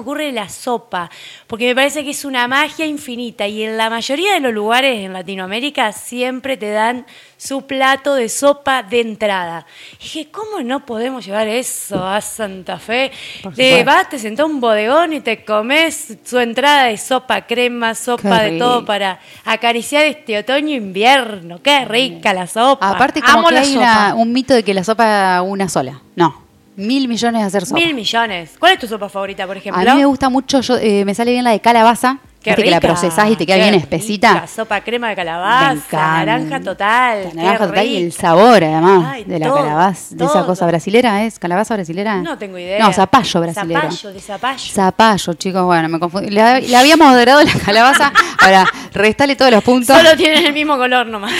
[0.00, 1.10] ocurre la sopa,
[1.46, 4.98] porque me parece que es una magia infinita y en la mayoría de los lugares
[4.98, 9.64] en Latinoamérica siempre te dan su plato de sopa de entrada.
[9.98, 13.10] Y dije, ¿cómo no podemos llevar eso a Santa Fe?
[13.56, 17.94] Te vas, te sentás a un bodegón y te comes su entrada de sopa crema,
[17.94, 21.60] sopa de todo para acariciar este otoño-invierno.
[21.62, 22.90] Qué rica la sopa.
[22.90, 23.80] Aparte, como Amo que la hay sopa.
[23.80, 26.00] una- un mito de que la sopa una sola.
[26.16, 26.49] No.
[26.80, 27.78] Mil millones de hacer sopa.
[27.80, 28.52] Mil millones.
[28.58, 29.80] ¿Cuál es tu sopa favorita, por ejemplo?
[29.80, 32.18] A mí me gusta mucho, yo, eh, me sale bien la de calabaza.
[32.42, 34.46] Qué que la rica, procesás y te queda qué bien rica, espesita.
[34.46, 35.84] Sopa crema de calabaza,
[36.24, 37.24] naranja total.
[37.24, 38.18] La qué naranja total y el rica.
[38.18, 41.38] sabor, además, Ay, de la todo, calabaza, de esa cosa brasilera, ¿es?
[41.38, 42.16] ¿Calabaza brasilera?
[42.22, 42.78] No tengo idea.
[42.86, 43.80] No, zapallo brasilero.
[43.82, 44.72] Zapallo, de zapallo.
[44.72, 46.30] Zapallo, chicos, bueno, me confundí.
[46.30, 48.10] Le, le habíamos moderado la calabaza.
[48.38, 49.96] Ahora, restale todos los puntos.
[49.96, 51.32] Solo tienen el mismo color nomás.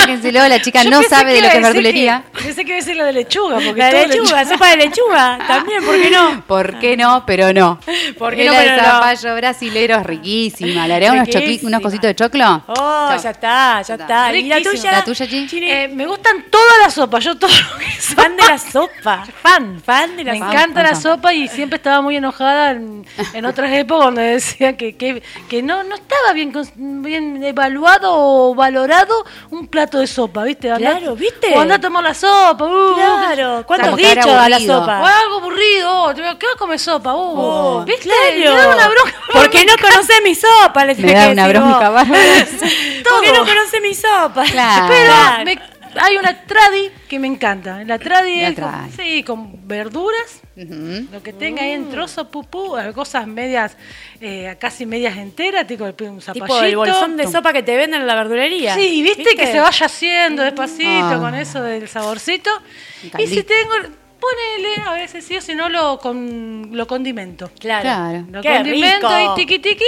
[0.00, 2.24] Sáquenselo, la chica Yo no sabe de lo que es verdulería.
[2.36, 4.76] que- Pensé que iba a decir la de lechuga, porque La todo lechuga, sopa de
[4.76, 5.38] lechuga.
[5.46, 6.44] También, ¿por qué no?
[6.46, 7.24] ¿Por qué no?
[7.26, 7.78] Pero no.
[8.18, 8.52] ¿Por qué no?
[8.52, 8.82] Pero de no.
[8.84, 10.86] zapallo brasilero es riquísima.
[10.86, 11.28] Le haré unos,
[11.62, 12.62] unos cositos de choclo.
[12.66, 13.22] Oh, Chao.
[13.22, 14.34] ya está, ya está.
[14.34, 14.92] ¿Y la tuya?
[14.92, 18.44] ¿La tuya, Eh, me gustan todas las sopas, yo todo lo que es fan de
[18.46, 19.24] la sopa.
[19.42, 19.80] Fan.
[19.84, 20.52] Fan de la Me sopa.
[20.52, 24.96] encanta la sopa y siempre estaba muy enojada en, en otras épocas donde decía que,
[24.96, 30.44] que, que no, no estaba bien, cons- bien evaluado o valorado un plato de sopa,
[30.44, 30.70] ¿viste?
[30.70, 31.52] Andá- Claro, ¿viste?
[31.54, 32.64] O andá a tomar la sopa.
[32.64, 34.76] uh, Claro, ¿cuántos dichos a la aburrido.
[34.76, 35.20] O sopa?
[35.20, 37.14] algo aburrido, oh, ¿qué vas a comer sopa?
[37.14, 38.02] Uh, Oh, ¿Viste?
[38.08, 38.34] claro.
[38.34, 39.14] Me da una bronca.
[39.32, 41.90] Porque no conoce mi sopa, le Me da que una decir bronca.
[43.10, 44.44] Porque no conoce mi sopa.
[44.44, 44.86] Claro.
[44.88, 45.44] Pero Claro.
[45.44, 47.82] me- hay una tradi que me encanta.
[47.84, 52.76] La tradi La es con, sí, con verduras, lo que tenga ahí en trozo, pupú,
[52.94, 53.76] cosas medias,
[54.20, 56.46] eh, casi medias enteras, tipo un zapallito.
[56.46, 58.74] Tipo el bolsón de sopa que te venden en la verdulería.
[58.74, 59.36] Sí, ¿viste?
[59.36, 61.18] que se vaya haciendo despacito Ah.
[61.20, 62.50] con eso del saborcito.
[63.18, 63.74] Y si tengo,
[64.20, 67.50] ponele, a veces sí o si no lo, con, lo condimento.
[67.60, 67.82] Claro.
[67.82, 68.24] Claro.
[68.32, 69.32] Lo Qué condimento rico.
[69.32, 69.84] y tiqui tiqui.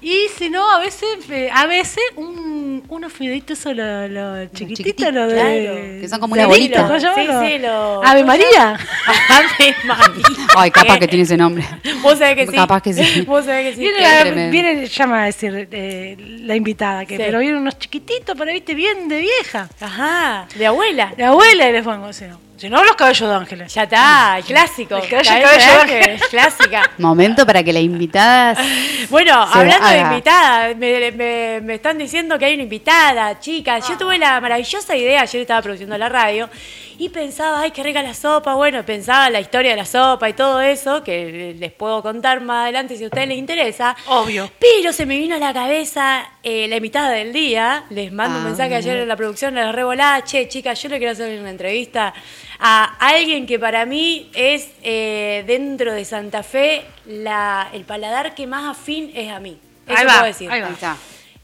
[0.00, 2.57] Y si no, a veces, eh, a veces un,
[2.88, 5.34] unos fideitos o lo, lo chiquititos, chiquititos, lo de.
[5.34, 6.00] claro.
[6.00, 7.00] Que son como una de bolita.
[7.00, 7.06] Sí,
[7.46, 8.78] sí, lo- Ave María.
[9.28, 10.14] Ave María.
[10.56, 11.64] Ay, capaz que tiene ese nombre.
[12.02, 12.56] Vos sabés que sí.
[12.56, 13.22] Capaz que sí.
[13.26, 13.80] Vos sabés que sí.
[13.80, 17.22] Viene, viene, llama a decir eh, la invitada, que Sí.
[17.24, 19.68] pero vienen unos chiquititos, pero viste, bien de vieja.
[19.80, 21.12] Ajá, de abuela.
[21.16, 23.72] La abuela y les pongo, no, si no los cabellos de ángeles.
[23.74, 24.96] Ya está, el clásico.
[24.96, 26.90] El cabello- Cabello de clásica.
[26.98, 28.56] Momento para que la invitada.
[29.10, 33.88] Bueno, hablando de invitada, me, me- me están diciendo que hay una invitada, chicas.
[33.88, 36.50] Yo tuve la maravillosa idea, ayer estaba produciendo la radio,
[36.98, 38.54] y pensaba, ay, qué rica la sopa.
[38.54, 42.64] Bueno, pensaba la historia de la sopa y todo eso, que les puedo contar más
[42.64, 43.96] adelante si a ustedes les interesa.
[44.08, 44.50] Obvio.
[44.58, 47.84] Pero se me vino a la cabeza eh, la invitada del día.
[47.90, 50.24] Les mando un Ah, mensaje ayer en la producción de la Revolada.
[50.24, 52.14] Che, chicas, yo le quiero hacer una entrevista
[52.58, 58.46] a alguien que para mí es eh, dentro de Santa Fe la, el paladar que
[58.46, 59.58] más afín es a mí.
[59.86, 60.50] Eso Ahí va, puedo decir.
[60.50, 60.66] ahí va.
[60.68, 60.96] Ahí está.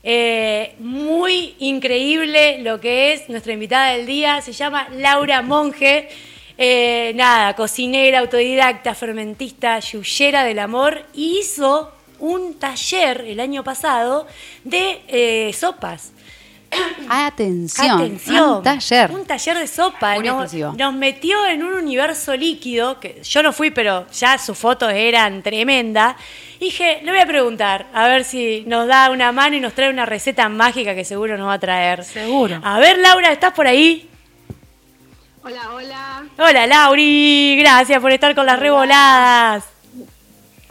[0.07, 4.41] Eh, muy increíble lo que es nuestra invitada del día.
[4.43, 6.09] Se llama Laura Monge.
[6.59, 11.03] Eh, nada, cocinera, autodidacta, fermentista, yuyera del amor.
[11.15, 11.91] Y hizo
[12.25, 14.27] un taller el año pasado
[14.65, 16.13] de eh, sopas.
[17.09, 17.91] Atención.
[17.91, 18.57] Atención.
[18.57, 19.11] Un taller.
[19.13, 20.17] Un taller de sopa.
[20.19, 25.43] Nos, metió en un universo líquido, que yo no fui, pero ya sus fotos eran
[25.43, 26.17] tremendas.
[26.59, 29.91] Dije, le voy a preguntar, a ver si nos da una mano y nos trae
[29.91, 32.05] una receta mágica que seguro nos va a traer.
[32.05, 32.59] Seguro.
[32.65, 34.09] A ver, Laura, ¿estás por ahí?
[35.45, 36.25] Hola, hola.
[36.39, 37.57] Hola, Lauri.
[37.61, 39.74] Gracias por estar con las revoladas.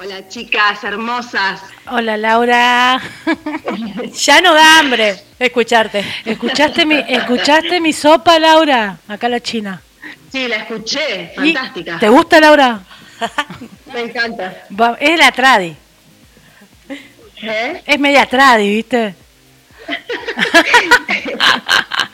[0.03, 1.61] Hola, chicas hermosas.
[1.89, 3.01] Hola Laura.
[4.13, 6.03] Ya no da hambre escucharte.
[6.25, 8.97] ¿Escuchaste mi, ¿Escuchaste mi sopa, Laura?
[9.07, 9.81] Acá la China.
[10.29, 11.31] Sí, la escuché.
[11.33, 11.99] ¿Y Fantástica.
[11.99, 12.81] ¿Te gusta, Laura?
[13.93, 14.65] Me encanta.
[14.77, 15.73] Va- Es la tradi.
[17.41, 17.81] ¿Eh?
[17.85, 19.15] Es media tradi, ¿viste?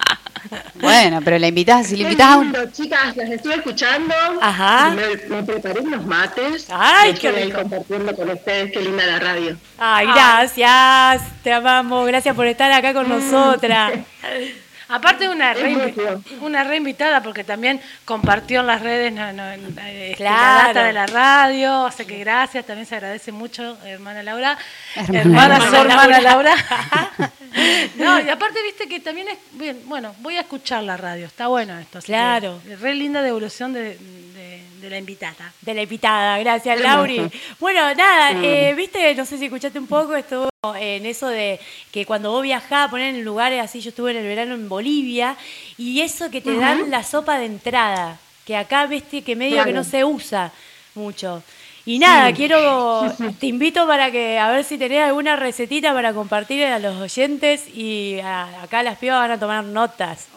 [0.81, 2.71] Bueno, pero la invitas, si la Qué invitas a un.
[2.71, 4.13] chicas, las estuve escuchando.
[4.41, 4.91] Ajá.
[4.91, 6.67] Me, me preparé unos mates.
[6.69, 7.59] Ay, qué estoy rico.
[7.61, 8.71] compartiendo con ustedes.
[8.71, 9.57] Qué linda la radio.
[9.77, 11.21] Ay, gracias.
[11.43, 12.07] Te amamos.
[12.07, 13.93] Gracias por estar acá con nosotras.
[14.89, 16.21] Aparte una mutuo.
[16.41, 20.33] una reinvitada porque también compartió en las redes no, no, este, Claro.
[20.57, 24.57] la data de la radio, así que gracias, también se agradece mucho, hermana Laura.
[24.95, 25.69] Hermana Hermana, Laura.
[25.69, 26.55] su hermana Laura.
[27.97, 31.47] no, y aparte viste que también es, bien, bueno, voy a escuchar la radio, está
[31.47, 31.99] bueno esto.
[31.99, 32.59] que Claro.
[32.81, 35.53] Re linda devolución de, de- de la invitada.
[35.61, 37.29] De la invitada, gracias Lauri.
[37.59, 40.49] Bueno, nada, eh, viste, no sé si escuchaste un poco, estuvo
[40.79, 41.59] en eso de
[41.91, 45.35] que cuando vos viajás, poner en lugares así, yo estuve en el verano en Bolivia,
[45.77, 49.73] y eso que te dan la sopa de entrada, que acá viste que medio que
[49.73, 50.51] no se usa
[50.95, 51.43] mucho.
[51.85, 53.01] Y nada, quiero,
[53.39, 57.67] te invito para que, a ver si tenés alguna recetita para compartir a los oyentes
[57.73, 60.27] y a- acá las pibas van a tomar notas.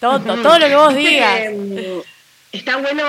[0.00, 1.40] Todo, todo lo que vos digas.
[2.54, 3.02] Está bueno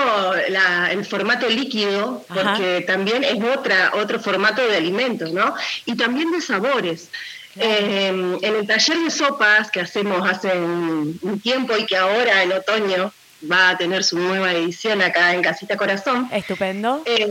[0.48, 2.54] la- el formato líquido, Ajá.
[2.56, 5.54] porque también es otra, otro formato de alimentos, ¿no?
[5.84, 7.10] Y también de sabores.
[7.58, 8.08] Eh,
[8.42, 12.52] en el taller de sopas que hacemos hace un, un tiempo y que ahora en
[12.52, 13.12] otoño
[13.50, 17.02] va a tener su nueva edición acá en Casita Corazón, Estupendo.
[17.06, 17.30] eh,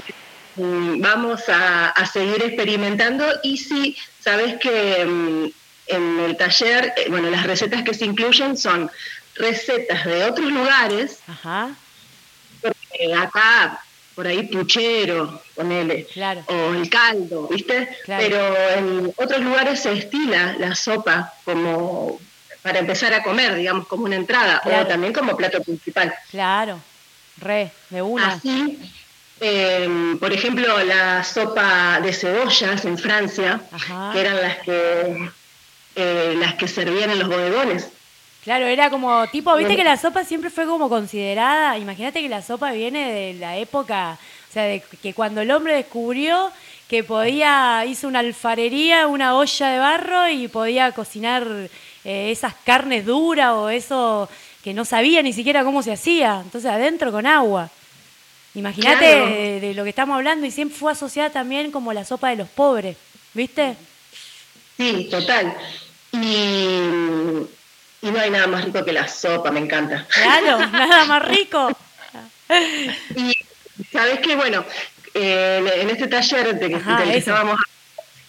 [0.55, 5.45] mm, vamos a, a seguir experimentando y si sabes que mm,
[5.87, 8.89] en el taller, eh, bueno, las recetas que se incluyen son
[9.35, 11.69] recetas de otros lugares, Ajá,
[13.17, 13.79] acá
[14.15, 16.41] por ahí puchero, ponele, Claro.
[16.47, 17.89] o el caldo, ¿viste?
[18.05, 18.23] Claro.
[18.23, 22.17] Pero en otros lugares se estila la sopa como
[22.61, 24.83] para empezar a comer, digamos, como una entrada, Claro.
[24.83, 26.13] o también como plato principal.
[26.31, 26.79] claro.
[27.37, 28.27] Re, de una.
[28.29, 28.79] Así,
[29.41, 34.11] eh, por ejemplo, la sopa de cebollas en Francia, Ajá.
[34.13, 35.29] que eran las que
[35.97, 37.89] eh, las que servían en los bodegones.
[38.45, 42.41] Claro, era como tipo, viste que la sopa siempre fue como considerada, imagínate que la
[42.43, 44.17] sopa viene de la época,
[44.49, 46.51] o sea, de que cuando el hombre descubrió
[46.87, 51.47] que podía, hizo una alfarería, una olla de barro y podía cocinar
[52.03, 54.29] eh, esas carnes duras o eso
[54.63, 57.71] que no sabía ni siquiera cómo se hacía, entonces adentro con agua.
[58.53, 59.25] Imagínate Claro.
[59.25, 62.35] de, de lo que estamos hablando y siempre fue asociada también como la sopa de
[62.35, 62.95] los pobres,
[63.33, 63.75] ¿viste?
[64.77, 65.55] Sí, total.
[66.13, 67.47] Y,
[68.05, 70.05] y no hay nada más rico que la sopa, me encanta.
[70.09, 71.75] Claro, nada más rico.
[73.15, 73.33] Y
[73.91, 74.63] sabes que, bueno,
[75.15, 77.59] eh, en este taller de que, Ajá, del que estábamos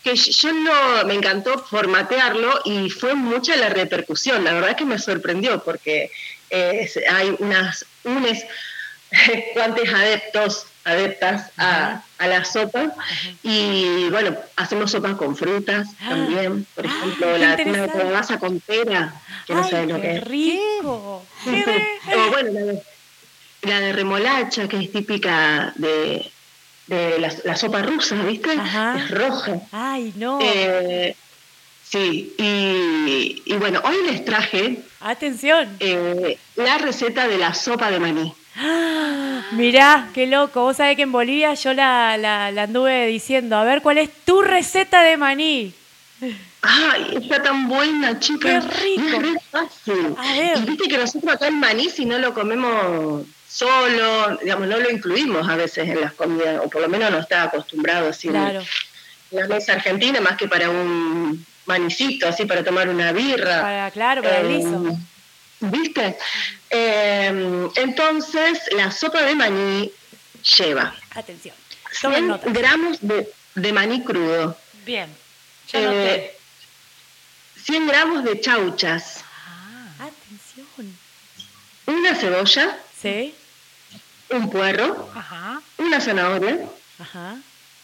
[0.03, 4.45] que yo no me encantó formatearlo y fue mucha la repercusión.
[4.45, 6.11] La verdad que me sorprendió porque
[6.49, 8.47] eh, hay unas unes
[9.53, 12.95] cuantos adeptos, adeptas a, a la sopa
[13.43, 16.11] y bueno, hacemos sopas con frutas Ah.
[16.11, 17.99] también, por Ah, ejemplo, la interesante.
[17.99, 19.13] calabaza con pera,
[19.47, 20.25] que no Ay, sabes lo que es.
[20.25, 21.27] rico.
[22.17, 22.83] O bueno, la de,
[23.63, 26.31] la de remolacha, que es típica de,
[26.87, 28.53] de la, la sopa rusa, ¿viste?
[28.53, 28.97] Ajá.
[28.99, 29.55] Es roja.
[29.73, 30.39] Ay, no.
[30.41, 31.17] Eh,
[31.83, 35.77] sí, y, y bueno, hoy les traje Atención.
[35.81, 38.33] eh, la receta de la sopa de maní.
[38.59, 40.63] Ah, Mirá, qué loco.
[40.63, 44.11] Vos sabés que en Bolivia yo la, la, la anduve diciendo, a ver cuál es
[44.25, 45.75] tu receta de maní.
[46.63, 48.65] Ay, está tan buena, chicas.
[48.65, 49.21] Qué rico.
[49.37, 50.15] Es fácil.
[50.19, 50.59] A ver.
[50.59, 54.91] Y viste que nosotros acá en maní, si no lo comemos solo, digamos, no lo
[54.91, 58.63] incluimos a veces en las comidas, o por lo menos no está acostumbrado así Claro.
[59.31, 63.61] en la mesa argentina, más que para un manicito, así para tomar una birra.
[63.63, 64.99] Para, claro, para el liso.
[65.61, 66.19] ¿Viste?
[66.71, 69.91] Eh, entonces, la sopa de maní
[70.59, 71.55] lleva Atención.
[72.03, 72.51] Tomen 100 nota.
[72.51, 75.09] gramos de, de maní crudo, Bien.
[75.73, 76.39] Ya eh, noté.
[77.65, 79.25] 100 gramos de chauchas,
[79.99, 80.99] Atención.
[81.87, 83.35] una cebolla, ¿Sí?
[84.31, 85.61] un puerro, Ajá.
[85.79, 86.59] una zanahoria,
[86.99, 87.37] Ajá.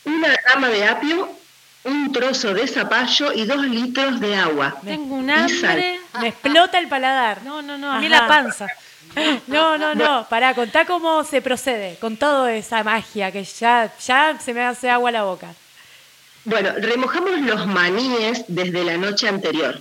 [0.05, 1.39] una rama de apio,
[1.85, 4.77] un trozo de zapallo y dos litros de agua.
[4.85, 6.01] Tengo un hambre.
[6.21, 7.43] Me explota el paladar.
[7.43, 7.93] No, no, no.
[7.93, 8.23] A mí Ajá.
[8.23, 8.67] la panza.
[9.47, 10.27] No, no, no.
[10.29, 14.89] Pará, contá cómo se procede con toda esa magia que ya, ya se me hace
[14.91, 15.55] agua la boca.
[16.45, 19.81] Bueno, remojamos los maníes desde la noche anterior.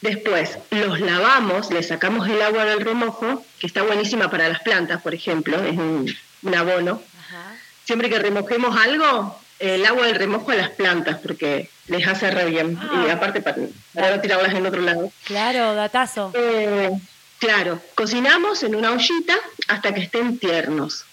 [0.00, 5.02] Después los lavamos, le sacamos el agua del remojo, que está buenísima para las plantas,
[5.02, 6.10] por ejemplo, es un,
[6.42, 7.02] un abono.
[7.20, 7.52] Ajá.
[7.84, 12.46] Siempre que remojemos algo, el agua del remojo a las plantas, porque les hace re
[12.46, 12.78] bien.
[12.80, 13.04] Ah.
[13.06, 13.58] Y aparte para,
[13.94, 15.12] para no tirarlas en otro lado.
[15.24, 16.32] Claro, datazo.
[16.34, 16.90] Eh,
[17.38, 19.36] claro, cocinamos en una ollita
[19.68, 21.04] hasta que estén tiernos.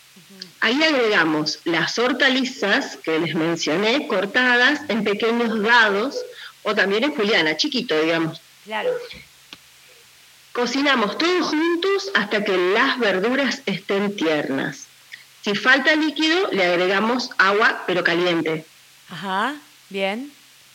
[0.60, 6.18] Ahí agregamos las hortalizas que les mencioné, cortadas en pequeños dados,
[6.64, 8.42] o también en juliana, chiquito, digamos.
[8.66, 8.90] Claro.
[10.54, 14.87] Cocinamos todos juntos hasta que las verduras estén tiernas.
[15.48, 18.66] Si falta líquido, le agregamos agua, pero caliente.
[19.10, 19.56] Ajá.
[19.88, 20.30] Bien.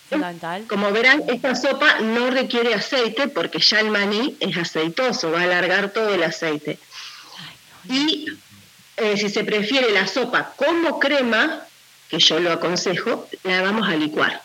[0.08, 0.64] Fundamental.
[0.66, 5.42] Como verán, esta sopa no requiere aceite porque ya el maní es aceitoso, va a
[5.42, 6.78] alargar todo el aceite.
[7.90, 8.28] Y
[8.96, 11.66] eh, si se prefiere la sopa como crema,
[12.08, 14.40] que yo lo aconsejo, la vamos a licuar.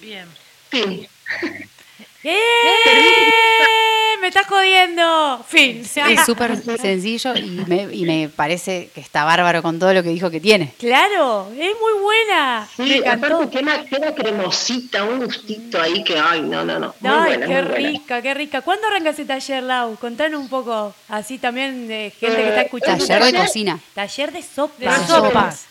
[0.00, 0.26] Bien.
[0.70, 1.06] Fin.
[2.24, 3.87] ¡Eh!
[4.28, 5.42] ¡Me estás jodiendo!
[5.48, 5.80] Fin.
[6.06, 10.10] Es súper sencillo y me, y me parece que está bárbaro con todo lo que
[10.10, 10.74] dijo que tiene.
[10.78, 12.68] Claro, es muy buena.
[12.76, 13.26] Me Sí, encantó.
[13.40, 16.94] aparte queda, queda cremosita, un gustito ahí que, ay, no, no, no.
[17.00, 17.88] Muy Ay, buena, qué muy buena.
[17.90, 18.60] rica, qué rica.
[18.60, 19.96] ¿Cuándo arranca ese taller, Lau?
[19.96, 23.06] Contanos un poco, así también de gente que está Eh, escuchando.
[23.06, 23.80] Taller de cocina.
[23.94, 25.00] Taller de sopas.
[25.00, 25.64] De sopas.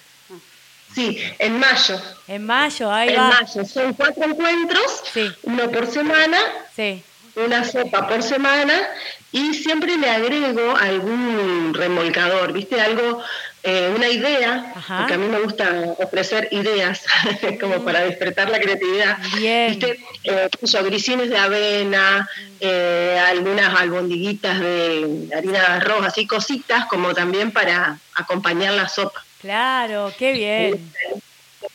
[0.95, 2.01] Sí, en mayo.
[2.27, 3.29] En mayo, ahí en va.
[3.39, 3.65] mayo.
[3.65, 5.29] Son cuatro encuentros, Sí.
[5.43, 6.39] uno por semana,
[6.75, 7.03] Sí.
[7.37, 8.73] Una sopa por semana
[9.31, 12.79] y siempre le agrego algún remolcador, ¿viste?
[12.81, 13.21] Algo,
[13.63, 14.99] eh, una idea, Ajá.
[14.99, 17.03] porque a mí me gusta ofrecer ideas
[17.59, 19.17] como para despertar la creatividad.
[19.35, 19.71] Bien.
[19.71, 19.99] ¿Viste?
[20.23, 20.49] Eh,
[20.83, 22.27] grisines de avena,
[22.59, 29.23] eh, algunas albondiguitas de harina de arroz, así cositas como también para acompañar la sopa.
[29.41, 30.91] Claro, qué bien.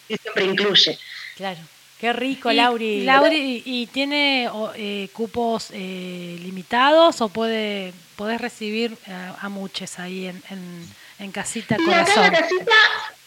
[0.09, 0.99] Y siempre incluye.
[1.37, 1.61] Claro.
[2.03, 3.05] Qué rico, Y- Lauri.
[3.05, 10.01] Lauri, ¿y, y tiene eh, cupos eh, limitados o puede podés recibir eh, a muchos
[10.01, 10.89] ahí en, en,
[11.21, 12.23] en Casita Y acá en Corazón?
[12.25, 12.73] la casita,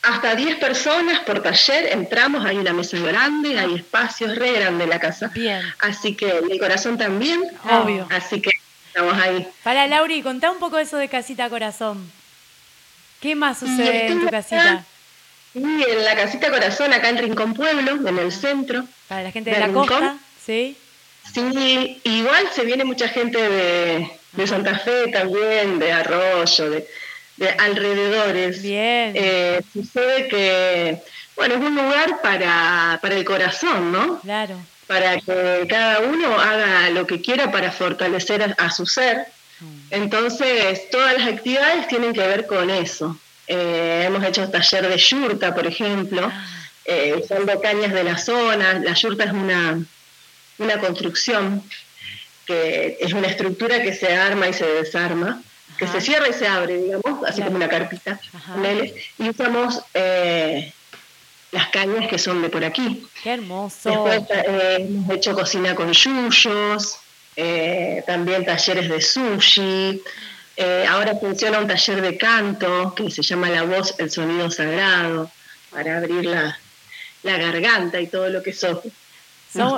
[0.01, 4.99] hasta 10 personas por taller, entramos, hay una mesa grande, hay espacios re grande la
[4.99, 5.31] casa.
[5.33, 5.61] Bien.
[5.79, 7.41] Así que el corazón también.
[7.63, 8.05] Obvio.
[8.11, 8.49] Así que
[8.87, 9.47] estamos ahí.
[9.63, 12.11] Para Lauri, contá un poco eso de Casita Corazón.
[13.21, 14.83] ¿Qué más sucede en tu casita?
[15.55, 18.83] Y en la casita corazón, acá en Rincón Pueblo, en el centro.
[19.07, 19.87] Para la gente de ¿De la Rincón?
[19.87, 20.75] costa, ¿sí?
[21.33, 26.87] Sí, igual se viene mucha gente de, de Santa Fe también, de Arroyo, de,
[27.37, 28.61] de alrededores.
[28.61, 29.13] Bien.
[29.15, 30.97] Eh, sucede que,
[31.35, 34.19] bueno, es un lugar para, para el corazón, ¿no?
[34.19, 34.57] Claro.
[34.87, 39.25] Para que cada uno haga lo que quiera para fortalecer a, a su ser.
[39.89, 43.17] Entonces, todas las actividades tienen que ver con eso.
[43.47, 46.31] Eh, hemos hecho taller de yurta, por ejemplo,
[46.85, 48.73] eh, usando cañas de la zona.
[48.79, 49.79] La yurta es una,
[50.57, 51.63] una construcción
[52.45, 55.41] que es una estructura que se arma y se desarma,
[55.77, 57.45] que se cierra y se abre, digamos, así Claro.
[57.45, 58.19] como una carpita.
[59.17, 60.71] Y usamos eh,
[61.51, 63.05] las cañas que son de por aquí.
[63.23, 63.89] Qué hermoso.
[64.05, 66.97] Después eh, hemos hecho cocina con yuyos,
[67.35, 70.01] eh, también talleres de sushi.
[70.57, 75.29] Eh, ahora funciona un taller de canto que se llama La Voz, el Sonido Sagrado,
[75.71, 76.57] para abrir la,
[77.23, 78.79] la garganta y todo lo que Sos
[79.53, 79.77] sos un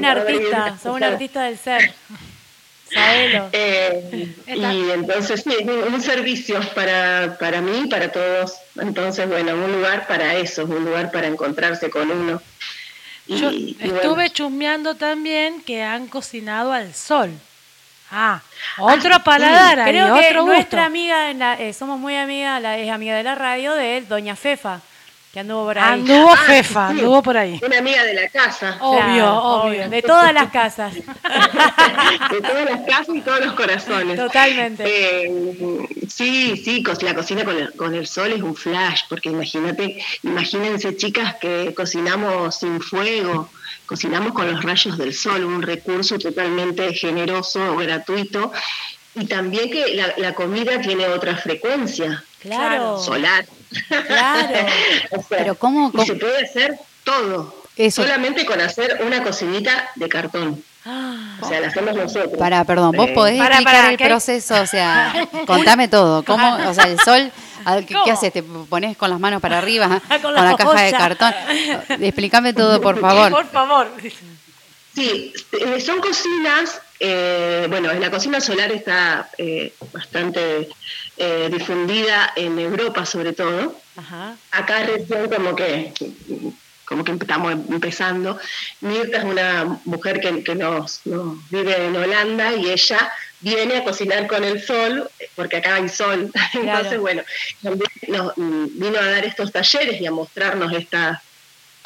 [0.00, 1.92] vuelta, artista, sos un artista del ser.
[3.52, 8.54] Eh, y entonces sí, un, un servicio para, para mí y para todos.
[8.80, 12.40] Entonces, bueno, un lugar para eso, un lugar para encontrarse con uno.
[13.26, 13.96] Y- Yo y bueno.
[13.96, 17.30] estuve chusmeando también que han cocinado al sol.
[18.10, 18.40] Ah,
[18.78, 20.54] otro paladar ahí, Creo que otro gusto.
[20.56, 24.00] nuestra amiga, en la- eh, somos muy amigas, la, es amiga de la radio de
[24.02, 24.80] Doña Fefa,
[25.32, 25.92] que anduvo por ahí.
[26.00, 26.98] Anduvo Ah, Fefa, sí.
[26.98, 27.60] anduvo por ahí.
[27.64, 28.78] Una amiga de la casa.
[28.80, 29.88] Obvio, Claro, obvio.
[29.88, 30.94] De todas las casas.
[32.30, 34.16] De todas las casas y todos los corazones.
[34.16, 34.84] Totalmente.
[34.86, 40.02] Eh, sí, sí, la cocina con el, con el sol es un flash, porque imagínate,
[40.22, 43.50] imagínense chicas que cocinamos sin fuego,
[43.86, 48.52] cocinamos con los rayos del sol, un recurso totalmente generoso, gratuito,
[49.14, 52.98] y también que la, la comida tiene otra frecuencia Claro.
[52.98, 53.44] solar.
[54.06, 54.48] Claro.
[55.10, 58.02] O sea, Pero ¿cómo- y cómo- se puede hacer todo, Eso.
[58.02, 60.62] solamente con hacer una cocinita de cartón.
[60.84, 62.38] Ah, O sea, la hacemos nosotros.
[62.38, 65.12] Para, perdón, vos podés Para, explicar para, el proceso, o sea,
[65.46, 66.24] contame todo.
[66.24, 67.30] ¿Cómo, o sea, el sol,
[67.64, 68.32] a- ¿qué, qué haces?
[68.32, 71.34] ¿Te pones con las manos para arriba, Con con, la la caja de cartón?
[72.00, 73.30] Explícame todo, por favor.
[73.32, 73.88] Por favor.
[74.94, 80.68] Sí, eh, son cocinas, eh, bueno, la cocina solar está eh, bastante
[81.18, 83.78] eh, difundida en Europa sobre todo.
[83.96, 84.36] Ajá.
[84.52, 85.92] Acá recién como que
[86.84, 88.38] como que estamos empezando.
[88.80, 93.84] Mirta es una mujer que, que nos, nos vive en Holanda y ella viene a
[93.84, 96.32] cocinar con el sol, porque acá hay sol.
[96.54, 97.22] Entonces, bueno,
[97.62, 101.22] también nos mm, vino a dar estos talleres y a mostrarnos esta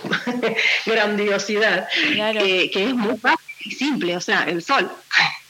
[0.87, 2.41] grandiosidad, Claro.
[2.41, 4.91] que, que es muy fácil y simple, o sea, el sol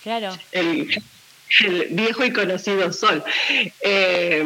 [0.02, 0.36] Claro.
[0.52, 1.02] el,
[1.60, 3.22] el viejo y conocido sol.
[3.80, 4.44] Eh,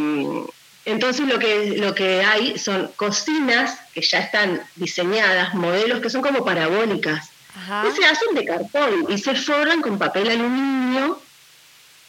[0.87, 6.23] entonces lo que, lo que hay son cocinas que ya están diseñadas, modelos que son
[6.23, 7.83] como parabólicas, Ajá.
[7.83, 11.21] que se hacen de cartón y se forran con papel aluminio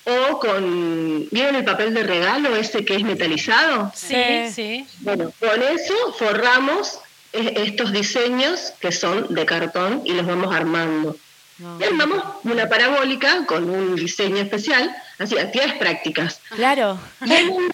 [0.05, 1.27] o con...
[1.31, 3.91] ¿Vieron el papel de regalo ese que es metalizado?
[3.95, 4.87] Sí, Sí.
[4.99, 6.99] Bueno, con eso forramos
[7.33, 11.17] eh, estos diseños que son de cartón y los vamos armando.
[11.59, 11.79] No.
[11.79, 16.39] Y armamos una parabólica con un diseño especial, así, actividades prácticas.
[16.55, 16.99] Claro.
[17.25, 17.71] Y en un-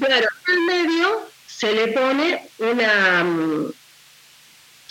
[0.00, 3.72] claro, en el medio se le pone una mm,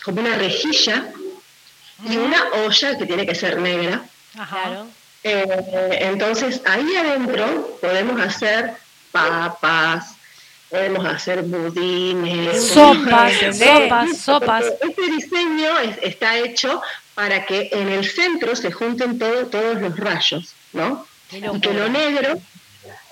[0.04, 1.12] como una rejilla
[2.10, 4.06] y una olla que tiene que ser negra.
[4.38, 4.64] Ajá.
[4.64, 4.88] Claro.
[5.24, 8.74] Eh, entonces ahí adentro podemos hacer
[9.12, 10.14] papas,
[10.70, 14.66] podemos hacer budines, Sopas, sopas, sopas.
[14.82, 16.82] Este diseño es- está hecho
[17.16, 21.06] para que en el centro se junten todo- todos los rayos, ¿no?
[21.32, 22.40] Y que lo negro,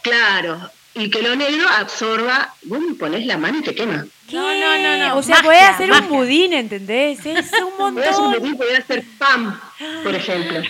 [0.02, 4.06] claro, y que lo negro absorba, boom, pones la mano y te quema.
[4.30, 4.36] ¿Qué?
[4.36, 6.04] No, no, no, no, O sea, magia, podés hacer magia.
[6.04, 7.26] un budín, ¿entendés?
[7.26, 8.40] Es un Podés un montón.
[8.40, 9.60] budín, podés hacer pan,
[10.04, 10.62] por ejemplo.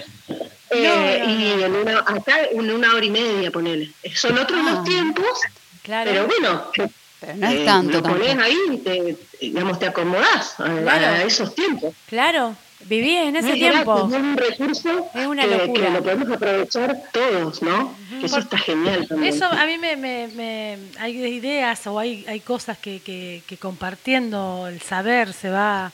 [0.70, 3.92] Eh, no, y en una, acá en una hora y media, ponele.
[4.16, 4.72] Son otros Ah.
[4.72, 5.40] los tiempos,
[5.84, 6.10] Claro.
[6.12, 6.72] pero bueno,
[7.20, 8.44] Pero no es eh, tanto lo pones tampoco.
[8.46, 11.06] ahí y te, digamos, te acomodás a, Claro.
[11.08, 11.94] a esos tiempos.
[12.08, 12.56] Claro.
[12.86, 14.08] Viví en ese Es tiempo.
[14.10, 15.86] es un recurso Es una que, locura.
[15.86, 17.96] que lo podemos aprovechar todos, ¿no?
[18.22, 19.34] Eso está genial también.
[19.34, 23.58] Eso a mí me, me- me- hay ideas o hay, hay cosas que, que- que
[23.58, 25.92] compartiendo el saber se va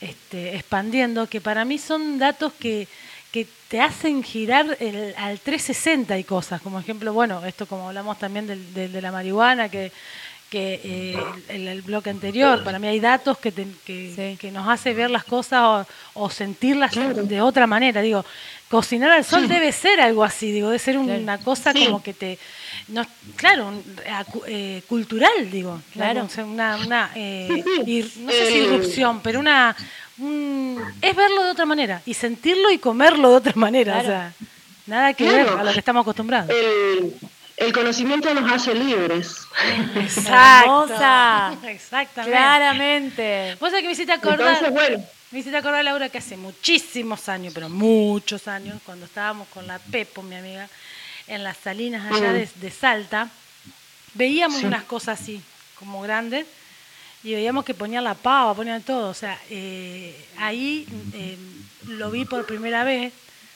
[0.00, 2.88] este, expandiendo, que para mí son datos que,
[3.32, 8.18] que te hacen girar el- al 360 y cosas, como ejemplo, bueno, esto como hablamos
[8.18, 9.92] también del, del- de la marihuana, que,
[10.50, 11.16] que eh,
[11.48, 14.36] el, el bloque anterior, para mí hay datos que, te- que, Sí.
[14.38, 15.86] que nos hace ver las cosas o,
[16.24, 16.90] o sentirlas
[17.28, 18.24] de otra manera, digo.
[18.68, 21.86] Cocinar al sol debe ser algo así, digo, debe ser una cosa Sí.
[21.86, 22.38] como que te,
[22.88, 23.04] no,
[23.34, 26.28] claro, un- acu- eh, cultural, digo, Claro.
[26.46, 27.48] una, una eh,
[27.86, 29.74] ir- no sé si Eh, irrupción, pero una,
[30.18, 34.32] un- es verlo de otra manera y sentirlo y comerlo de otra manera, o sea,
[34.86, 35.50] nada que Claro.
[35.52, 36.50] ver a lo que estamos acostumbrados.
[36.50, 37.12] el,
[37.60, 39.46] el conocimiento nos hace libres.
[40.26, 41.52] Hermosa.
[41.64, 42.36] Exactamente.
[42.36, 43.56] Claramente.
[43.60, 47.28] Vos sabés que me hiciste acordar, Entonces, bueno, me hiciste acordar, Laura, que hace muchísimos
[47.28, 50.68] años, pero muchos años, cuando estábamos con la Pepo, mi amiga,
[51.28, 53.28] en las salinas allá de, de Salta,
[54.14, 54.66] veíamos Sí.
[54.66, 55.40] unas cosas así,
[55.78, 56.46] como grandes,
[57.22, 59.10] y veíamos que ponían la pava, ponían todo.
[59.10, 61.36] O sea, eh, ahí eh,
[61.88, 63.12] lo vi por primera vez,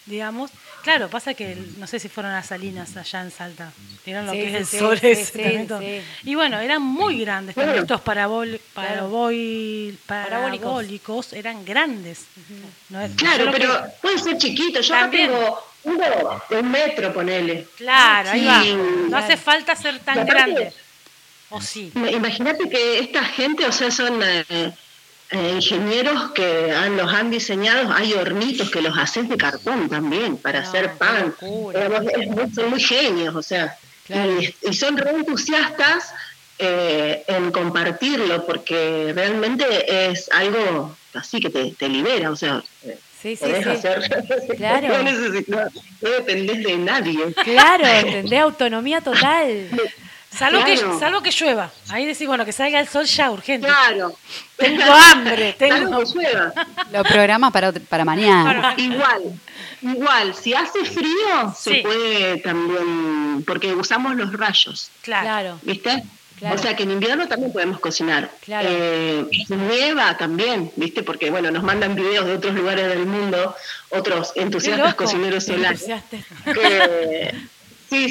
[0.07, 0.51] digamos.
[0.83, 3.73] Claro, pasa que no sé si fueron las salinas allá en Salta.
[4.05, 6.03] Vieron lo Sí, que es el sí, sol sí, ese.
[6.25, 7.55] Y bueno, eran muy grandes.
[7.55, 10.01] También estos parabol, Parabólicos.
[10.07, 12.27] parabólicos eran grandes.
[12.91, 14.81] No es- yo claro, lo que- pero puede ser chiquito.
[14.81, 15.31] Yo También.
[15.31, 17.67] tengo uno de un metro, ponele.
[17.77, 18.59] Claro, ahí va.
[18.65, 19.25] No claro.
[19.25, 20.73] hace falta ser tan grande.
[21.51, 21.93] ¿O sí?
[21.95, 24.73] Imagínate que esta gente, o sea, son eh,
[25.35, 30.37] eh, ingenieros que han, los han diseñado, hay hornitos que los hacen de cartón también
[30.37, 31.35] para No, hacer pan.
[31.41, 34.41] Digamos, son muy genios, o sea, Claro.
[34.41, 36.13] y, y son re entusiastas
[36.59, 39.65] eh, en compartirlo porque realmente
[40.11, 42.63] es algo así que te, te libera, o sea,
[43.23, 44.03] Sí, sí, hacer,
[44.59, 44.89] Claro.
[44.89, 47.33] no, necesitas, no dependés de nadie.
[47.43, 48.39] Claro, ¿entendés?
[48.41, 49.71] Autonomía total.
[50.37, 50.99] Salvo, que, Claro.
[50.99, 51.71] salvo que llueva.
[51.91, 53.67] Ahí decís, bueno, que salga el sol ya, urgente.
[53.69, 54.17] Claro.
[54.57, 56.53] Tengo hambre, tengo Algo que llueva.
[56.93, 58.75] Lo programas para, para mañana.
[58.77, 59.23] Igual,
[59.83, 61.75] igual, si hace frío, Sí.
[61.77, 65.59] se puede también, porque usamos los rayos, Claro.
[65.63, 66.03] ¿viste?
[66.39, 66.57] Claro.
[66.57, 68.29] O sea que en invierno también podemos cocinar.
[68.45, 68.69] Claro.
[68.71, 71.05] Eh, nieva también, ¿viste?
[71.05, 73.55] Porque, bueno, nos mandan videos de otros lugares del mundo,
[73.91, 76.25] otros entusiastas cocineros solares, Entusiaste.
[76.53, 77.35] que
[77.91, 78.09] sí,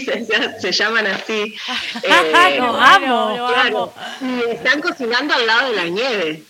[0.60, 1.56] se, llaman así.
[2.04, 4.42] Eh, Lo Lo amo, amo, lo claro, amo.
[4.48, 6.44] y están cocinando al lado de la nieve,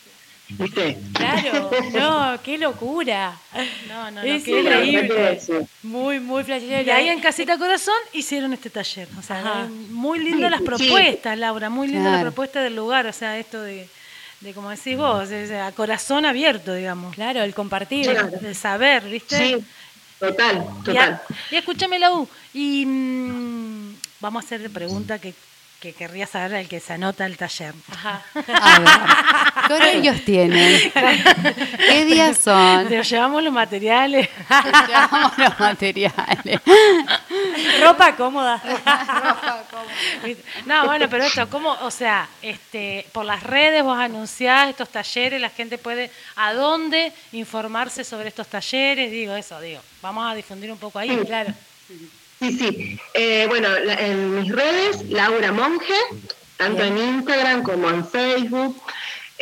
[0.50, 0.98] ¿viste?
[1.14, 3.36] Claro, no, qué locura.
[3.88, 5.40] No, no, no, Es qué la increíble.
[5.84, 6.82] Muy, muy flashero.
[6.84, 9.08] Y ahí en Casita Corazón hicieron este taller.
[9.18, 9.64] O sea, Ajá.
[9.66, 10.66] eh, muy lindas las Sí.
[10.66, 12.32] propuestas, Laura, muy linda la Claro.
[12.32, 13.06] propuesta del lugar.
[13.08, 13.88] O sea, esto de,
[14.42, 17.16] de como decís vos, o sea, a corazón abierto, digamos.
[17.16, 18.10] Claro, el compartir.
[18.10, 18.28] Claro.
[18.30, 19.38] De saber, ¿viste?
[19.38, 19.66] Sí,
[20.28, 21.14] total, Y, total.
[21.14, 25.34] a- y escúchame, Lau, y mm, vamos a hacer pregunta que,
[25.80, 27.74] que querría saber el que se anota el taller.
[27.92, 28.22] Ajá.
[28.36, 28.90] A ver,
[29.68, 30.92] ¿qué horarios tienen?
[30.92, 32.88] ¿Qué días son?
[32.88, 34.30] Te llevamos los materiales.
[34.88, 36.62] Llevamos los materiales.
[37.82, 38.62] Ropa cómoda.
[40.66, 41.72] No, bueno, pero esto, ¿cómo?
[41.82, 47.12] O sea, este, por las redes vos anunciás estos talleres, la gente puede, ¿a dónde
[47.32, 49.12] informarse sobre estos talleres?
[49.12, 51.16] Digo, eso, digo, vamos a difundir un poco ahí.
[51.26, 51.54] Claro.
[52.40, 53.00] Sí, sí.
[53.14, 55.94] Eh, bueno, en mis redes, Laura Monge,
[56.58, 58.82] tanto en Instagram como en Facebook.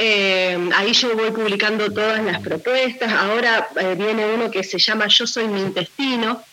[0.03, 3.11] Eh, ahí yo voy publicando todas las propuestas.
[3.13, 6.43] Ahora eh, viene uno que se llama Yo soy mi intestino.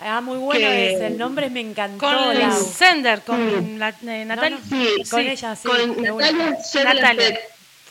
[0.00, 1.06] Ah, muy bueno Que- ese.
[1.06, 1.98] El nombre me encantó.
[2.06, 2.52] Con Lau.
[2.62, 3.78] Sender, con Sí.
[3.78, 4.58] la, eh, Natalia.
[4.68, 4.84] No, no.
[4.84, 5.66] Sí, Con Sí, ella, sí.
[5.68, 6.02] con.
[6.02, 6.56] Natalia.
[6.62, 7.38] Sedlacek,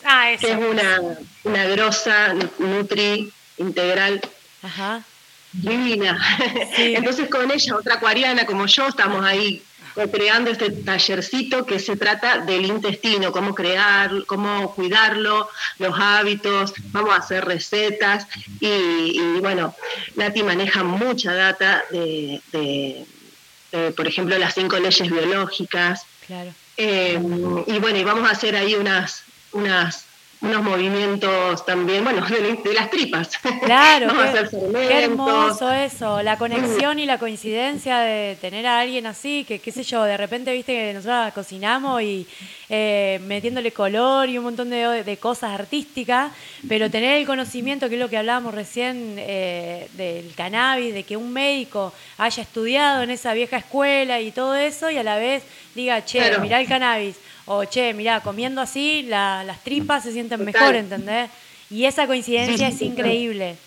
[0.06, 1.00] Ah, que es una,
[1.46, 4.22] una grosa nutri integral
[4.62, 5.02] Ajá.
[5.54, 6.20] divina.
[6.76, 6.94] Sí.
[6.98, 9.64] Entonces con ella, otra acuariana como yo, estamos ahí
[10.12, 17.14] creando este tallercito que se trata del intestino, cómo crear, cómo cuidarlo, los hábitos, vamos
[17.14, 18.28] a hacer recetas
[18.60, 19.76] y, y, bueno,
[20.16, 23.06] Nati maneja mucha data de, de,
[23.72, 26.54] de, por ejemplo, las cinco leyes biológicas Claro.
[26.78, 27.20] eh,
[27.68, 30.06] y bueno, y vamos a hacer ahí unas, unas
[30.44, 33.30] unos movimientos también, bueno, de, las tripas.
[33.64, 34.08] Claro,
[34.72, 39.72] qué, hermoso eso, la conexión y la coincidencia de tener a alguien así, que qué
[39.72, 42.28] sé yo, de repente viste que nosotros cocinamos y
[42.70, 46.34] eh, metiéndole color y un montón de, cosas artísticas,
[46.68, 51.16] pero tener el conocimiento, que es lo que hablábamos recién eh, del cannabis, de que
[51.16, 55.44] un médico haya estudiado en esa vieja escuela y todo eso, y a la vez
[55.74, 60.76] diga, che, mirá el cannabis o che, mirá, comiendo así las tripas se sienten mejor,
[60.76, 61.30] ¿entendés?
[61.70, 63.58] Y esa coincidencia es increíble.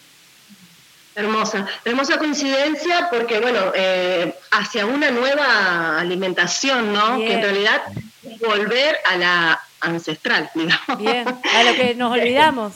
[1.15, 7.17] Hermosa, hermosa coincidencia porque, bueno, eh, hacia una nueva alimentación, ¿no?
[7.19, 7.83] Que en realidad
[8.23, 10.99] es volver a la ancestral, digamos.
[10.99, 12.75] Bien, a lo que nos olvidamos,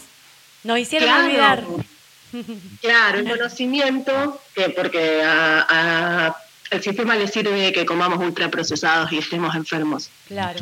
[0.65, 1.65] nos hicieron olvidar.
[2.81, 6.35] Claro, el conocimiento, que porque a
[6.71, 10.11] el sistema le sirve que comamos ultraprocesados y estemos enfermos.
[10.29, 10.61] Claro.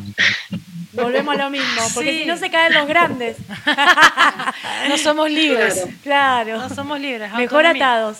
[0.93, 3.37] Volvemos a lo mismo, porque si no se caen los grandes.
[4.89, 5.85] no somos libres.
[6.03, 6.57] Claro.
[6.57, 7.31] No somos libres.
[7.33, 8.17] Mejor atados.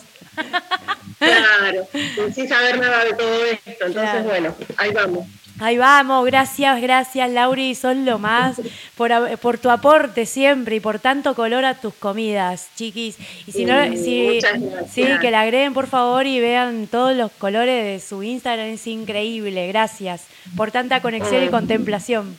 [1.18, 1.88] Claro,
[2.34, 3.86] sin saber nada de todo esto.
[3.88, 5.28] Entonces, bueno, ahí vamos.
[5.60, 8.62] Ahí vamos, gracias, gracias Lauri, son lo más
[8.96, 13.18] por, por, tu aporte siempre y por tanto color a tus comidas, chiquis.
[13.46, 14.40] Y si no, sí,
[15.20, 19.68] que la agreguen por favor y vean todos los colores de su Instagram, es increíble,
[19.68, 20.24] gracias
[20.56, 21.52] por tanta conexión y mm.
[21.52, 22.38] contemplación.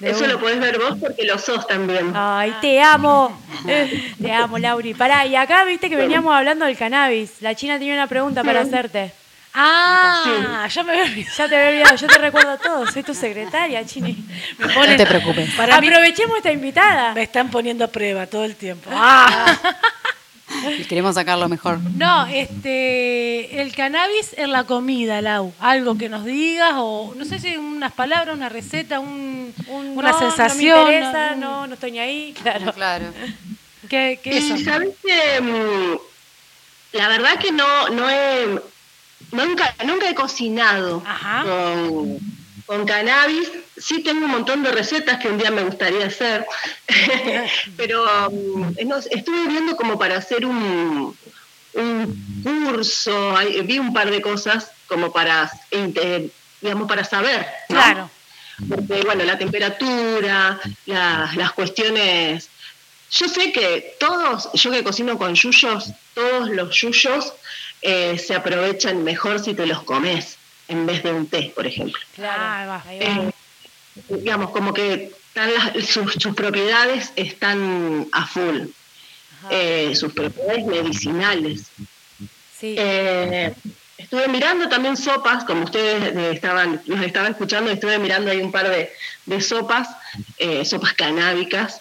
[0.00, 2.12] Eso lo podés ver vos porque lo sos también.
[2.14, 3.38] Ay, te amo.
[4.22, 4.94] te amo, Lauri.
[4.94, 7.42] Pará, y acá viste que veníamos hablando del cannabis.
[7.42, 9.12] La China tenía una pregunta para hacerte.
[9.52, 14.16] Ah, ya me Ya te había olvidado, yo te recuerdo todo, soy tu secretaria, Chini.
[14.58, 15.58] no te preocupes.
[15.58, 17.14] Aprovechemos esta invitada.
[17.14, 18.90] Me están poniendo a prueba todo el tiempo.
[18.92, 19.58] Ah.
[20.88, 21.78] Queremos sacarlo mejor.
[21.96, 25.52] No, este, el cannabis en la comida, Lau.
[25.60, 30.78] Algo que nos digas o no sé si unas palabras, una receta, un, una sensación.
[30.78, 32.34] No me interesa, no, no, estoy ni ahí.
[32.42, 32.72] Claro.
[32.72, 33.06] claro.
[33.88, 34.58] ¿Qué, qué eso?
[34.58, 38.60] ¿Sabes que mm, la verdad que no, no he
[39.32, 41.02] nunca, nunca he cocinado
[42.66, 43.50] con, cannabis.
[43.76, 46.46] Sí tengo un montón de recetas que un día me gustaría hacer,
[47.76, 48.74] pero um,
[49.10, 51.16] estuve viendo como para hacer un,
[51.74, 55.50] un curso, vi un par de cosas como para,
[56.60, 57.46] digamos, para saber.
[57.68, 58.10] Claro.
[58.68, 62.50] Porque, bueno, la temperatura, las cuestiones...
[63.12, 67.32] Yo sé que todos, yo que cocino con yuyos, todos los yuyos
[67.82, 70.36] eh, se aprovechan mejor si te los comes
[70.68, 72.00] en vez de un té, por ejemplo.
[72.14, 73.30] Claro, eh,
[74.08, 75.12] digamos, como que
[75.82, 78.66] sus, propiedades están a full,
[79.50, 81.70] eh, sus propiedades medicinales.
[82.60, 88.68] estuve mirando también sopas, como ustedes estaban, nos estaban escuchando, estuve mirando ahí un par
[88.68, 88.92] de,
[89.24, 89.88] de sopas,
[90.64, 91.80] sopas canábicas,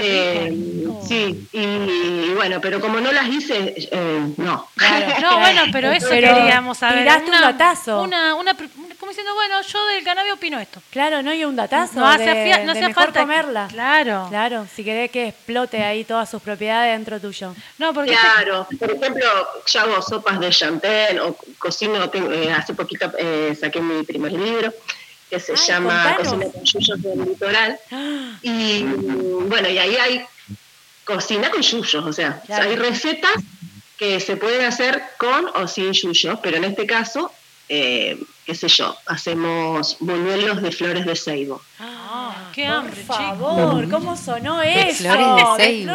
[0.00, 4.68] eh, sí, y, bueno, pero como no las hice, eh, no.
[5.20, 7.00] No, bueno, pero eso queríamos saber.
[7.00, 8.02] Tiraste un datazo.
[8.02, 10.80] Una, una, como diciendo, bueno, yo del cannabis opino esto.
[10.90, 12.00] Claro, no, y un datazo.
[12.00, 13.68] No hace, no hace falta comerla.
[13.68, 14.26] Claro.
[14.28, 17.54] Claro, si querés que explote ahí todas sus propiedades dentro tuyo.
[17.78, 19.26] No, porque claro, por ejemplo,
[19.66, 23.10] yo hago sopas de champagne o cocino, eh, hace poquito
[23.58, 24.72] saqué mi primer libro
[25.28, 27.78] que se llama Cocina con Yuyos del Litoral.
[28.42, 30.24] Y bueno, y ahí hay
[31.04, 33.32] cocina con yuyos, o sea, hay recetas
[33.96, 37.32] que se pueden hacer con o sin yuyos, pero en este caso,
[37.68, 41.60] eh, qué sé yo, hacemos buñuelos de flores de ceibo.
[41.78, 45.02] Ah, qué hambre, Por favor, ¿cómo sonó eso?
[45.02, 45.26] Flores
[45.58, 45.92] de ceibo.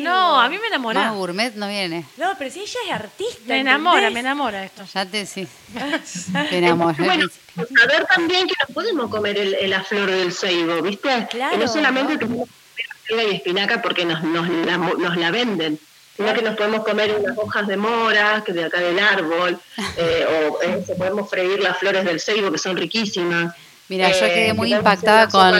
[0.00, 1.04] No, a mí me enamora.
[1.04, 2.06] Más gourmet no viene.
[2.16, 3.40] No, pero si ella es artista.
[3.46, 4.84] Me enamora, me enamora esto.
[4.94, 5.46] Ya te sí.
[6.50, 6.96] te enamora.
[6.98, 11.26] Bueno, saber también que nos podemos comer el, la flor del ceibo, ¿viste?
[11.30, 11.52] Claro.
[11.52, 15.78] Que no solamente tenemos que comer y espinaca porque nos, nos, la, nos la venden
[16.18, 19.58] sino que nos podemos comer unas hojas de mora, que de acá del árbol,
[19.96, 23.54] eh, o eh, podemos freír las flores del ceibo, que son riquísimas.
[23.88, 25.54] Mira, yo quedé eh, muy impactada con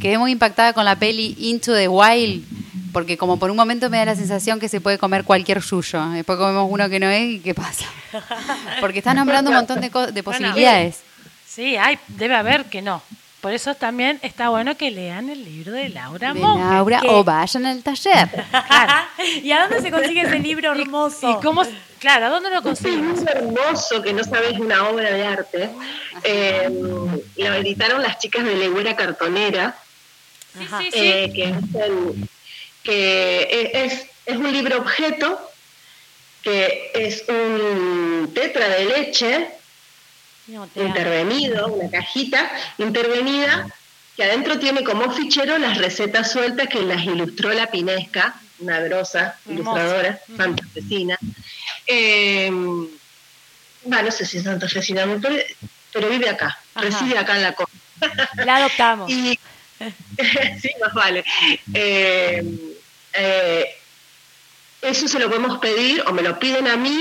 [0.00, 2.44] quedé muy impactada con la peli Into the Wild,
[2.92, 6.08] porque como por un momento me da la sensación que se puede comer cualquier suyo.
[6.10, 7.86] Después comemos uno que no es y qué pasa.
[8.80, 11.00] Porque está nombrando un montón de, de posibilidades.
[11.46, 13.02] sí, hay, debe haber que no.
[13.40, 17.64] Por eso también está bueno que lean el libro de Laura de Laura o vayan
[17.64, 18.28] al taller.
[19.42, 21.30] ¿Y a dónde se consigue ese libro hermoso?
[21.30, 21.62] ¿Y, cómo,
[21.98, 23.20] claro, ¿a dónde lo conseguimos?
[23.20, 25.70] Es hermoso que no sabes una obra de arte.
[26.22, 26.68] Eh,
[27.36, 29.74] lo editaron las chicas de Legüera Cartonera.
[30.58, 30.98] Sí, sí, sí.
[30.98, 31.56] Eh, que, es,
[32.82, 35.40] que es, es un libro objeto
[36.42, 39.59] que es un tetra de leche
[40.74, 43.66] intervenido, una cajita intervenida
[44.16, 49.36] que adentro tiene como fichero las recetas sueltas que las ilustró la Pinesca, una grosa
[49.46, 51.18] ilustradora, santafesina.
[51.86, 55.06] Eh, no sé si es santafesina,
[55.92, 57.76] pero vive acá, reside acá en la costa.
[58.44, 59.10] La adoptamos.
[60.60, 61.24] sí, más vale.
[61.72, 62.44] Eh,
[63.14, 63.66] eh,
[64.82, 66.98] eso se lo podemos pedir o me lo piden a mí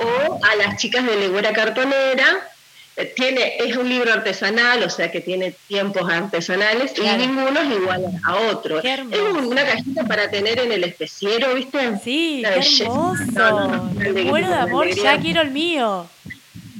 [0.00, 2.48] o a las chicas de Legüera Cartonera.
[2.96, 7.70] Eh, tiene, es un libro artesanal, o sea que tiene tiempos artesanales y ninguno es
[7.70, 8.80] igual a otro.
[8.80, 11.98] Es una cajita para tener en el especiero, ¿viste?
[12.02, 13.90] Sí, qué hermoso.
[14.28, 16.08] bueno de amor, ya quiero el mío.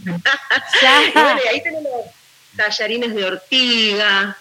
[0.82, 0.98] ya.
[1.50, 2.06] ahí tenemos
[2.56, 4.36] tallarines de ortiga,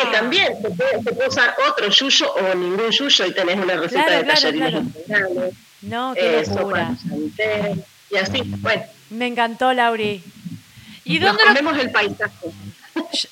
[0.00, 4.24] que también se puede, usar otro yuyo o ningún yuyo y tenés una receta de
[4.24, 5.54] tallarines integrales.
[5.82, 6.96] No, qué eh, locura.
[8.12, 8.82] Y así, bueno.
[9.10, 10.22] Me encantó, Lauri.
[11.04, 12.50] ¿Y dónde Nos el paisaje.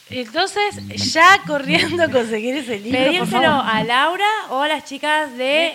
[0.09, 2.99] Entonces, ya corriendo a conseguir ese libro.
[2.99, 5.75] Pedírselo a Laura o a las chicas de.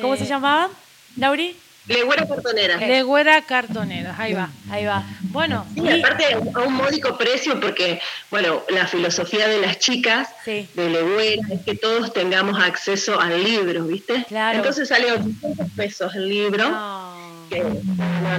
[0.00, 0.70] ¿Cómo se llamaban?
[1.16, 1.56] ¿Lauri?
[1.88, 2.76] Legüera cartonera.
[2.78, 4.50] Legüera cartonera, ahí va.
[4.70, 5.04] Ahí va.
[5.20, 5.64] Bueno.
[5.76, 5.88] y...
[5.88, 11.60] aparte a un módico precio, porque, bueno, la filosofía de las chicas de Legüera es
[11.60, 14.24] que todos tengamos acceso al libro, ¿viste?
[14.26, 14.58] Claro.
[14.58, 16.68] Entonces sale 800 pesos el libro.
[16.68, 17.05] no,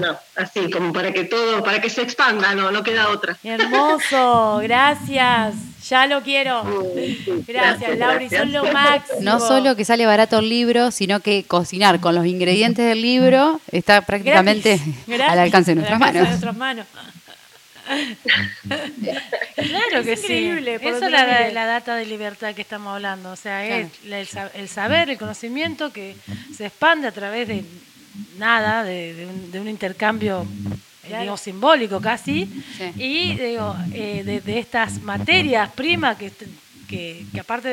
[0.01, 3.37] no, así como para que todo, para que se expanda, no, no queda otra.
[3.43, 5.55] Hermoso, gracias.
[5.89, 6.63] Ya lo quiero.
[7.47, 9.19] Gracias, Lauri, son lo máximo.
[9.21, 13.61] No solo que sale barato el libro, sino que cocinar con los ingredientes del libro
[13.71, 14.81] está prácticamente
[15.27, 15.99] al alcance de nuestras
[16.57, 16.87] manos.
[19.55, 20.49] claro que sí.
[20.81, 23.31] Esa es la, la, data de libertad que estamos hablando.
[23.31, 26.15] O sea, es el, saber, el conocimiento que
[26.55, 27.63] se expande a través de
[28.37, 29.27] nada, de,
[29.59, 30.45] un, intercambio
[31.21, 32.49] digo, simbólico casi,
[32.97, 36.31] y digo, eh, de, estas materias primas que,
[36.87, 37.69] que, aparte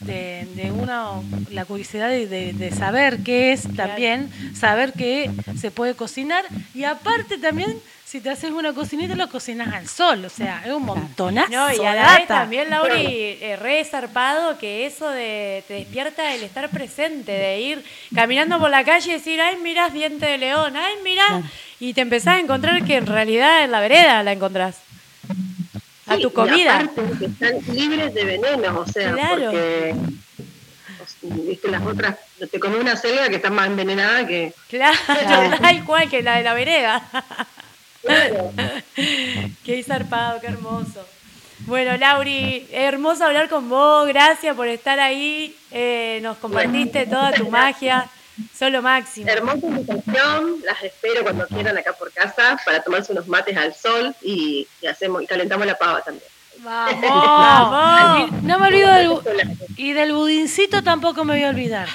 [0.00, 6.44] de, de, uno, la curiosidad de, saber qué es también, saber que se puede cocinar,
[6.74, 7.76] y aparte también
[8.10, 11.52] si te haces una cocinita, lo cocinas al sol, o sea, es un montonazo.
[11.52, 13.06] No, y a la vez también, Lauri,
[13.40, 18.68] eh, re zarpado que eso de te despierta el estar presente, de ir caminando por
[18.68, 21.40] la calle y decir, ay, mirás diente de león, ay, mirá,
[21.78, 24.80] y te empezás a encontrar que en realidad en la vereda la encontrás.
[26.08, 26.90] A tu comida.
[27.16, 29.94] que están libres de veneno, o sea, porque
[31.22, 32.16] viste las otras,
[32.50, 34.52] te comes una selva que está más envenenada que.
[34.68, 34.98] Claro,
[35.60, 37.08] tal cual que la de la vereda.
[38.02, 38.52] Claro.
[39.64, 41.06] qué zarpado, qué hermoso.
[41.66, 47.50] Bueno, Lauri, hermoso hablar con vos, gracias por estar ahí, eh, nos compartiste toda tu
[47.50, 48.08] magia,
[48.56, 49.28] solo máximo.
[49.28, 54.14] Hermosa invitación, las espero cuando quieran acá por casa para tomarse unos mates al sol
[54.22, 56.26] y, hacemos y calentamos la pava también.
[56.62, 61.88] Vamos, No me olvido del y del budincito tampoco me voy a olvidar.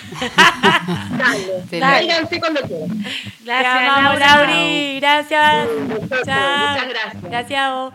[1.69, 2.39] Dale, Dale.
[2.39, 3.05] cuando quieran.
[3.43, 4.99] Gracias, Lauri.
[4.99, 5.67] Gracias.
[5.87, 7.21] Muchas gracias.
[7.21, 7.93] Gracias a vos.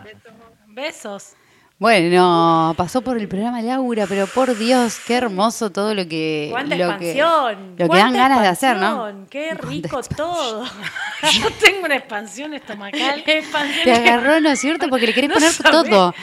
[0.67, 1.33] Besos.
[1.77, 6.49] Bueno, pasó por el programa Laura, pero por Dios, qué hermoso todo lo que.
[6.51, 7.75] ¡Cuánta lo expansión!
[7.75, 9.25] Que, lo que dan ganas de hacer, ¿no?
[9.29, 10.63] ¡Qué rico todo!
[11.33, 13.23] Yo tengo una expansión estomacal.
[13.25, 14.87] Te agarró, ¿no es cierto?
[14.89, 15.53] Porque le querés poner
[15.89, 16.13] todo.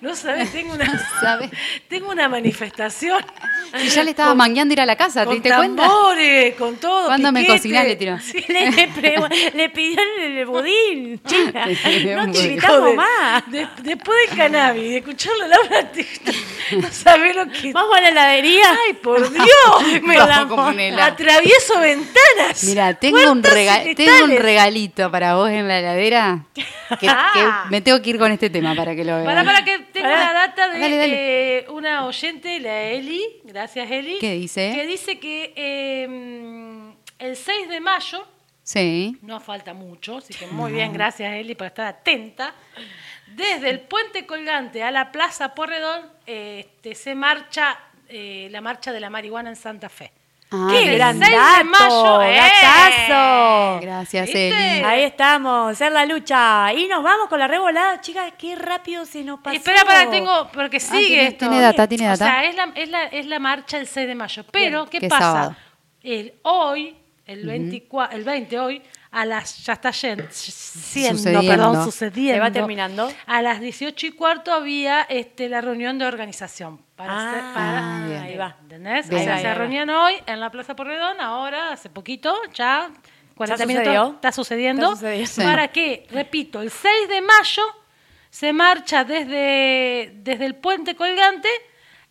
[0.00, 0.86] No sabes, tengo una,
[1.88, 3.24] tengo una manifestación.
[3.82, 5.88] Y ya le estaba mangueando ir a la casa, ¿te diste cuenta?
[6.58, 7.06] con todo.
[7.06, 7.84] ¿Cuándo me cocinás?
[7.84, 8.18] Le tiró.
[9.54, 11.66] le, pidió el budín, chica.
[12.16, 13.44] No te invitamos más.
[13.82, 15.90] después del cannabis, de escucharlo Laura,
[16.72, 17.72] no sabés lo que.
[17.72, 18.76] Vamos a la heladería.
[18.86, 20.02] Ay, por Dios.
[20.02, 22.64] me la, atravieso ventanas.
[22.64, 26.44] Mira, tengo un, tengo un regalito para vos en la heladera.
[26.98, 27.66] Que, ah.
[27.70, 29.26] me tengo que ir con este tema para que lo veas.
[29.26, 34.18] Para, para que tengo la data de una oyente, la Eli, gracias Eli.
[34.18, 34.72] ¿Qué dice?
[34.74, 38.26] Que dice que em, el 6 de mayo,
[38.62, 39.16] sí.
[39.22, 42.54] no falta mucho, así que muy bien, gracias Eli por estar atenta.
[43.26, 49.00] Desde el puente colgante a la Plaza Porredón este, se marcha eh, la marcha de
[49.00, 50.12] la marihuana en Santa Fe.
[50.52, 51.64] Ah, ¡Qué gran dato!
[51.64, 53.78] Mayo, ¡Eh!
[53.82, 54.82] Gracias, Eli.
[54.84, 56.72] Ahí estamos, hacer la lucha.
[56.72, 59.56] Y nos vamos con la revolada, chicas, qué rápido se nos pasó.
[59.56, 61.48] Espera, para, tengo, porque ah, sigue esto.
[61.48, 62.24] Tiene data, tiene data.
[62.24, 64.44] O sea, es la, es la, es la marcha el 6 de mayo.
[64.50, 65.56] Pero, ¿qué, pasa?
[66.02, 70.24] El, hoy, el, 24, el 20 hoy, a las, ya está siendo,
[71.42, 72.34] perdón, sucediendo.
[72.34, 73.12] Se va terminando.
[73.26, 76.80] A las 18 y cuarto había este, la reunión de organización.
[76.94, 79.06] Para ah, para, ahí va, ¿entendés?
[79.06, 82.90] se reunían hoy en la Plaza Porredón, ahora, hace poquito, ya
[83.34, 84.94] 40 minutos, está sucediendo.
[85.36, 87.62] Para que, repito, el 6 de mayo
[88.28, 91.48] se marcha desde, desde el puente colgante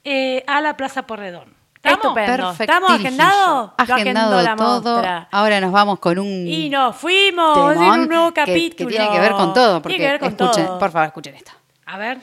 [0.04, 1.59] eh, a la Plaza Porredón.
[1.82, 2.60] ¿Estamos?
[2.60, 3.72] ¿Estamos agendados?
[3.78, 5.02] Agendado la todo.
[5.32, 6.48] Ahora nos vamos con un.
[6.48, 8.90] Y nos fuimos en un nuevo capítulo.
[8.90, 9.82] Que, tiene que ver con todo.
[9.82, 10.80] Porque tiene que ver con escuchen, todo.
[10.80, 11.52] Por favor, escuchen esto.
[11.86, 12.18] A ver.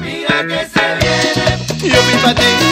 [0.00, 1.94] Mira que se viene.
[1.94, 2.69] Yo mi patín.